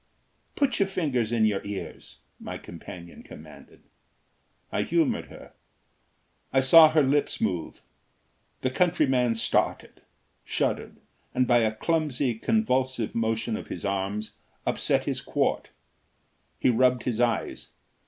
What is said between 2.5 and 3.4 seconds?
companion